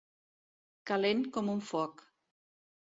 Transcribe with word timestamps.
Calent 0.93 1.23
com 1.37 1.55
un 1.57 1.65
foc. 1.71 2.05